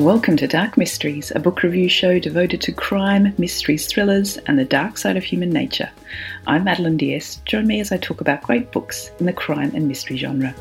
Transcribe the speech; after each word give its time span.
Welcome 0.00 0.38
to 0.38 0.48
Dark 0.48 0.78
Mysteries, 0.78 1.30
a 1.34 1.38
book 1.38 1.62
review 1.62 1.86
show 1.90 2.18
devoted 2.18 2.62
to 2.62 2.72
crime, 2.72 3.34
mysteries, 3.36 3.86
thrillers, 3.86 4.38
and 4.46 4.58
the 4.58 4.64
dark 4.64 4.96
side 4.96 5.18
of 5.18 5.24
human 5.24 5.50
nature. 5.50 5.90
I'm 6.46 6.64
Madeline 6.64 6.96
Diaz. 6.96 7.42
Join 7.44 7.66
me 7.66 7.80
as 7.80 7.92
I 7.92 7.98
talk 7.98 8.22
about 8.22 8.42
great 8.42 8.72
books 8.72 9.10
in 9.20 9.26
the 9.26 9.32
crime 9.34 9.72
and 9.74 9.86
mystery 9.86 10.16
genre. 10.16 10.54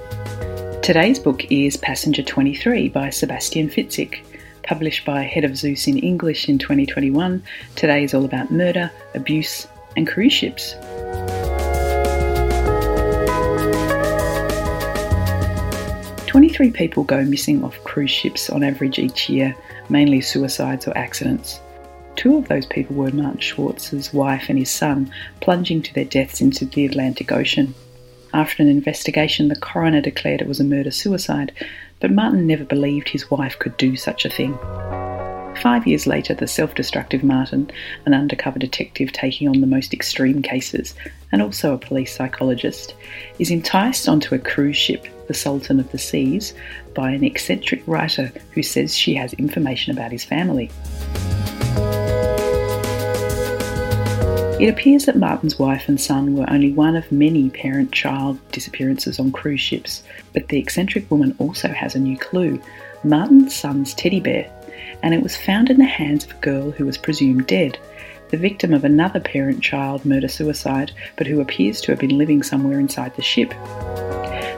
Today's 0.83 1.19
book 1.19 1.49
is 1.49 1.77
Passenger 1.77 2.21
23 2.21 2.89
by 2.89 3.09
Sebastian 3.09 3.69
Fitzek. 3.69 4.25
Published 4.63 5.05
by 5.05 5.21
Head 5.21 5.45
of 5.45 5.55
Zeus 5.55 5.87
in 5.87 5.97
English 5.99 6.49
in 6.49 6.57
2021, 6.57 7.41
today 7.77 8.03
is 8.03 8.13
all 8.13 8.25
about 8.25 8.51
murder, 8.51 8.91
abuse, 9.15 9.67
and 9.95 10.05
cruise 10.05 10.33
ships. 10.33 10.75
23 16.39 16.71
people 16.71 17.03
go 17.03 17.21
missing 17.25 17.61
off 17.65 17.83
cruise 17.83 18.09
ships 18.09 18.49
on 18.49 18.63
average 18.63 18.97
each 18.97 19.27
year, 19.27 19.53
mainly 19.89 20.21
suicides 20.21 20.87
or 20.87 20.97
accidents. 20.97 21.59
Two 22.15 22.37
of 22.37 22.47
those 22.47 22.65
people 22.65 22.95
were 22.95 23.11
Martin 23.11 23.41
Schwartz's 23.41 24.13
wife 24.13 24.45
and 24.47 24.57
his 24.57 24.71
son, 24.71 25.11
plunging 25.41 25.81
to 25.81 25.93
their 25.93 26.05
deaths 26.05 26.39
into 26.39 26.63
the 26.63 26.85
Atlantic 26.85 27.33
Ocean. 27.33 27.75
After 28.33 28.63
an 28.63 28.69
investigation, 28.69 29.49
the 29.49 29.57
coroner 29.57 29.99
declared 29.99 30.39
it 30.39 30.47
was 30.47 30.61
a 30.61 30.63
murder 30.63 30.91
suicide, 30.91 31.51
but 31.99 32.09
Martin 32.09 32.47
never 32.47 32.63
believed 32.63 33.09
his 33.09 33.29
wife 33.29 33.59
could 33.59 33.75
do 33.75 33.97
such 33.97 34.23
a 34.23 34.29
thing. 34.29 34.57
Five 35.61 35.85
years 35.87 36.07
later, 36.07 36.33
the 36.33 36.47
self 36.47 36.73
destructive 36.73 37.21
Martin, 37.21 37.69
an 38.05 38.13
undercover 38.13 38.59
detective 38.59 39.11
taking 39.11 39.49
on 39.49 39.59
the 39.59 39.67
most 39.67 39.93
extreme 39.93 40.41
cases, 40.41 40.95
and 41.33 41.41
also 41.41 41.73
a 41.73 41.77
police 41.77 42.15
psychologist, 42.15 42.95
is 43.39 43.51
enticed 43.51 44.07
onto 44.07 44.35
a 44.35 44.39
cruise 44.39 44.77
ship, 44.77 45.05
the 45.29 45.33
Sultan 45.33 45.79
of 45.79 45.89
the 45.91 45.97
Seas, 45.97 46.53
by 46.93 47.11
an 47.11 47.23
eccentric 47.23 47.81
writer 47.87 48.33
who 48.51 48.63
says 48.63 48.97
she 48.97 49.13
has 49.13 49.31
information 49.35 49.93
about 49.93 50.11
his 50.11 50.25
family. 50.25 50.69
It 54.59 54.67
appears 54.67 55.05
that 55.05 55.15
Martin's 55.15 55.57
wife 55.57 55.87
and 55.87 56.01
son 56.01 56.35
were 56.35 56.49
only 56.49 56.73
one 56.73 56.97
of 56.97 57.09
many 57.13 57.49
parent 57.51 57.93
child 57.93 58.37
disappearances 58.51 59.19
on 59.19 59.31
cruise 59.31 59.61
ships, 59.61 60.03
but 60.33 60.49
the 60.49 60.59
eccentric 60.59 61.09
woman 61.09 61.33
also 61.37 61.69
has 61.69 61.95
a 61.95 61.99
new 61.99 62.17
clue 62.17 62.61
Martin's 63.03 63.55
son's 63.55 63.93
teddy 63.93 64.19
bear, 64.19 64.51
and 65.03 65.13
it 65.13 65.21
was 65.21 65.37
found 65.37 65.69
in 65.69 65.77
the 65.77 65.85
hands 65.85 66.25
of 66.25 66.31
a 66.31 66.41
girl 66.41 66.71
who 66.71 66.85
was 66.85 66.97
presumed 66.97 67.47
dead, 67.47 67.77
the 68.31 68.37
victim 68.37 68.73
of 68.73 68.83
another 68.83 69.19
parent 69.19 69.61
child 69.61 70.05
murder 70.05 70.27
suicide, 70.27 70.91
but 71.17 71.27
who 71.27 71.39
appears 71.39 71.79
to 71.81 71.91
have 71.91 71.99
been 71.99 72.17
living 72.17 72.43
somewhere 72.43 72.79
inside 72.79 73.15
the 73.15 73.21
ship. 73.21 73.53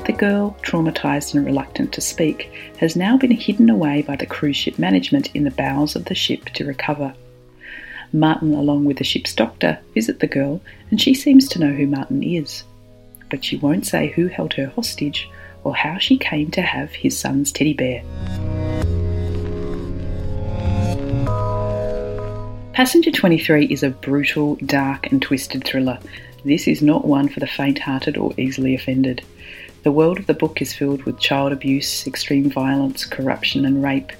The 0.06 0.14
girl, 0.14 0.58
traumatised 0.64 1.36
and 1.36 1.46
reluctant 1.46 1.94
to 1.94 2.02
speak, 2.02 2.52
has 2.78 2.96
now 2.96 3.18
been 3.18 3.31
hidden 3.31 3.70
away 3.70 4.02
by 4.02 4.16
the 4.16 4.25
cruise 4.25 4.58
ship 4.58 4.80
management 4.80 5.30
in 5.36 5.44
the 5.44 5.52
bowels 5.52 5.96
of 5.96 6.06
the 6.06 6.16
ship 6.16 6.46
to 6.56 6.66
recover. 6.66 7.14
Martin, 8.12 8.56
along 8.56 8.86
with 8.86 8.98
the 8.98 9.03
ship's 9.03 9.34
doctor, 9.34 9.78
visit 9.94 10.20
the 10.20 10.28
girl, 10.28 10.59
and 10.90 11.00
she 11.00 11.14
seems 11.14 11.48
to 11.48 11.59
know 11.59 11.72
who 11.72 11.86
Martin 11.86 12.24
is. 12.24 12.64
But 13.30 13.46
she 13.46 13.58
won't 13.58 13.86
say 13.86 14.08
who 14.09 14.28
held 14.28 14.53
her 14.56 14.68
hostage 14.68 15.30
or 15.64 15.75
how 15.75 16.00
she 16.00 16.18
came 16.18 16.50
to 16.52 16.62
have 16.64 16.92
his 16.92 17.18
son's 17.18 17.52
teddy 17.52 17.74
bear. 17.74 18.04
Passenger 22.74 23.12
23 23.12 23.66
is 23.68 23.84
a 23.84 23.92
brutal, 23.92 24.56
dark, 24.66 25.12
and 25.12 25.22
twisted 25.22 25.64
thriller. 25.64 26.00
This 26.44 26.68
is 26.68 26.81
not 26.81 27.06
one 27.06 27.30
for 27.30 27.40
the 27.40 27.46
faint 27.46 27.78
hearted 27.78 28.18
or 28.18 28.34
easily 28.38 28.74
offended. 28.74 29.24
The 29.84 29.92
world 29.92 30.19
of 30.19 30.28
the 30.28 30.36
book 30.36 30.62
is 30.62 30.74
filled 30.74 31.03
with 31.03 31.19
child 31.19 31.52
abuse, 31.52 32.06
extreme 32.06 32.52
violence, 32.52 33.03
corruption, 33.03 33.66
and 33.66 33.84
rape. 33.84 34.12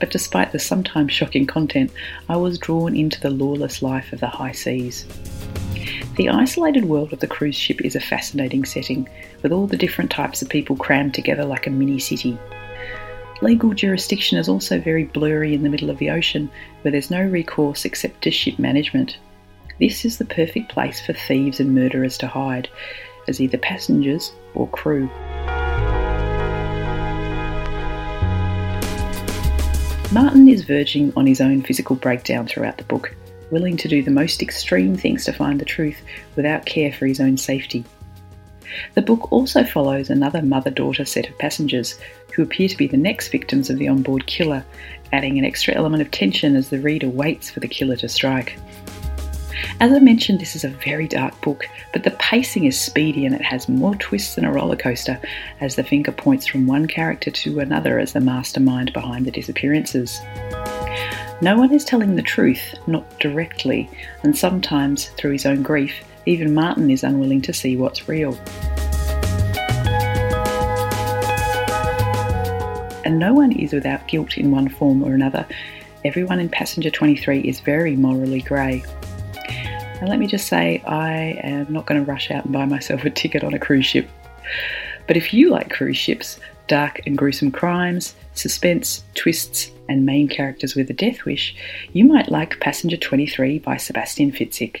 But 0.00 0.10
despite 0.10 0.52
the 0.52 0.58
sometimes 0.58 1.12
shocking 1.12 1.46
content, 1.46 1.90
I 2.30 2.36
was 2.36 2.56
drawn 2.58 2.96
into 2.96 3.20
the 3.20 3.28
lawless 3.28 3.82
life 3.82 4.14
of 4.14 4.20
the 4.20 4.28
high 4.28 4.52
seas. 4.52 5.06
The 6.16 6.30
isolated 6.30 6.86
world 6.86 7.12
of 7.12 7.20
the 7.20 7.26
cruise 7.26 7.56
ship 7.56 7.82
is 7.82 7.94
a 7.94 8.00
fascinating 8.00 8.64
setting, 8.64 9.06
with 9.42 9.52
all 9.52 9.66
the 9.66 9.76
different 9.76 10.10
types 10.10 10.40
of 10.40 10.48
people 10.48 10.76
crammed 10.76 11.12
together 11.12 11.44
like 11.44 11.66
a 11.66 11.70
mini 11.70 11.98
city. 11.98 12.38
Legal 13.42 13.74
jurisdiction 13.74 14.38
is 14.38 14.48
also 14.48 14.80
very 14.80 15.04
blurry 15.04 15.52
in 15.52 15.62
the 15.62 15.68
middle 15.68 15.90
of 15.90 15.98
the 15.98 16.08
ocean, 16.08 16.50
where 16.80 16.92
there's 16.92 17.10
no 17.10 17.22
recourse 17.22 17.84
except 17.84 18.22
to 18.22 18.30
ship 18.30 18.58
management. 18.58 19.18
This 19.78 20.06
is 20.06 20.16
the 20.16 20.24
perfect 20.24 20.70
place 20.70 21.04
for 21.04 21.12
thieves 21.12 21.60
and 21.60 21.74
murderers 21.74 22.16
to 22.18 22.28
hide, 22.28 22.70
as 23.32 23.40
either 23.40 23.56
passengers 23.56 24.32
or 24.54 24.68
crew. 24.68 25.08
Martin 30.12 30.46
is 30.46 30.62
verging 30.64 31.10
on 31.16 31.26
his 31.26 31.40
own 31.40 31.62
physical 31.62 31.96
breakdown 31.96 32.46
throughout 32.46 32.76
the 32.76 32.84
book, 32.84 33.16
willing 33.50 33.78
to 33.78 33.88
do 33.88 34.02
the 34.02 34.10
most 34.10 34.42
extreme 34.42 34.94
things 34.94 35.24
to 35.24 35.32
find 35.32 35.58
the 35.58 35.64
truth 35.64 36.02
without 36.36 36.66
care 36.66 36.92
for 36.92 37.06
his 37.06 37.18
own 37.18 37.38
safety. 37.38 37.82
The 38.92 39.00
book 39.00 39.32
also 39.32 39.64
follows 39.64 40.10
another 40.10 40.42
mother 40.42 40.70
daughter 40.70 41.06
set 41.06 41.30
of 41.30 41.38
passengers 41.38 41.98
who 42.34 42.42
appear 42.42 42.68
to 42.68 42.76
be 42.76 42.86
the 42.86 42.98
next 42.98 43.28
victims 43.28 43.70
of 43.70 43.78
the 43.78 43.88
onboard 43.88 44.26
killer, 44.26 44.62
adding 45.14 45.38
an 45.38 45.46
extra 45.46 45.74
element 45.74 46.02
of 46.02 46.10
tension 46.10 46.56
as 46.56 46.68
the 46.68 46.80
reader 46.80 47.08
waits 47.08 47.50
for 47.50 47.60
the 47.60 47.68
killer 47.68 47.96
to 47.96 48.08
strike. 48.08 48.58
As 49.80 49.92
I 49.92 49.98
mentioned, 49.98 50.40
this 50.40 50.54
is 50.54 50.64
a 50.64 50.68
very 50.68 51.08
dark 51.08 51.40
book, 51.40 51.66
but 51.92 52.04
the 52.04 52.12
pacing 52.12 52.64
is 52.64 52.80
speedy 52.80 53.26
and 53.26 53.34
it 53.34 53.42
has 53.42 53.68
more 53.68 53.94
twists 53.96 54.34
than 54.34 54.44
a 54.44 54.52
roller 54.52 54.76
coaster 54.76 55.20
as 55.60 55.76
the 55.76 55.84
finger 55.84 56.12
points 56.12 56.46
from 56.46 56.66
one 56.66 56.86
character 56.86 57.30
to 57.30 57.60
another 57.60 57.98
as 57.98 58.12
the 58.12 58.20
mastermind 58.20 58.92
behind 58.92 59.26
the 59.26 59.30
disappearances. 59.30 60.20
No 61.40 61.56
one 61.56 61.72
is 61.72 61.84
telling 61.84 62.14
the 62.14 62.22
truth, 62.22 62.74
not 62.86 63.18
directly, 63.18 63.90
and 64.22 64.38
sometimes, 64.38 65.08
through 65.16 65.32
his 65.32 65.46
own 65.46 65.62
grief, 65.62 66.04
even 66.26 66.54
Martin 66.54 66.88
is 66.90 67.02
unwilling 67.02 67.42
to 67.42 67.52
see 67.52 67.76
what's 67.76 68.08
real. 68.08 68.38
And 73.04 73.18
no 73.18 73.34
one 73.34 73.50
is 73.50 73.72
without 73.72 74.06
guilt 74.06 74.38
in 74.38 74.52
one 74.52 74.68
form 74.68 75.02
or 75.02 75.14
another. 75.14 75.44
Everyone 76.04 76.38
in 76.38 76.48
Passenger 76.48 76.90
23 76.90 77.40
is 77.40 77.58
very 77.58 77.96
morally 77.96 78.42
grey. 78.42 78.84
And 80.02 80.08
let 80.08 80.18
me 80.18 80.26
just 80.26 80.48
say, 80.48 80.82
I 80.84 81.38
am 81.44 81.72
not 81.72 81.86
going 81.86 82.04
to 82.04 82.10
rush 82.10 82.32
out 82.32 82.42
and 82.42 82.52
buy 82.52 82.64
myself 82.64 83.04
a 83.04 83.10
ticket 83.10 83.44
on 83.44 83.54
a 83.54 83.58
cruise 83.60 83.86
ship. 83.86 84.08
But 85.06 85.16
if 85.16 85.32
you 85.32 85.48
like 85.48 85.70
cruise 85.70 85.96
ships, 85.96 86.40
dark 86.66 87.00
and 87.06 87.16
gruesome 87.16 87.52
crimes, 87.52 88.16
suspense, 88.34 89.04
twists, 89.14 89.70
and 89.88 90.04
main 90.04 90.26
characters 90.26 90.74
with 90.74 90.90
a 90.90 90.92
death 90.92 91.24
wish, 91.24 91.54
you 91.92 92.04
might 92.04 92.32
like 92.32 92.58
Passenger 92.58 92.96
23 92.96 93.60
by 93.60 93.76
Sebastian 93.76 94.32
Fitzek. 94.32 94.80